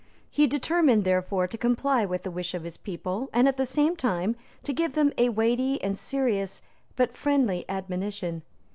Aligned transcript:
He 0.31 0.47
determined, 0.47 1.03
therefore, 1.03 1.45
to 1.45 1.59
comply 1.59 2.05
with 2.05 2.23
the 2.23 2.31
wish 2.31 2.55
of 2.55 2.63
his 2.63 2.75
people, 2.75 3.29
and 3.31 3.47
at 3.47 3.57
the 3.57 3.67
same 3.67 3.95
time 3.95 4.35
to 4.63 4.73
give 4.73 4.93
them 4.93 5.13
a 5.15 5.29
weighty 5.29 5.79
and 5.83 5.95
serious 5.95 6.63
but 6.95 7.15
friendly 7.15 7.65
admonition. 7.69 8.41